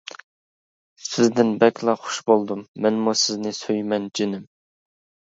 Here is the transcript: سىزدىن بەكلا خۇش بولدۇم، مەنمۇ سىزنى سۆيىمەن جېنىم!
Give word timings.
سىزدىن 1.07 1.51
بەكلا 1.63 1.93
خۇش 2.05 2.17
بولدۇم، 2.31 2.63
مەنمۇ 2.85 3.13
سىزنى 3.25 3.53
سۆيىمەن 3.59 4.09
جېنىم! 4.21 4.49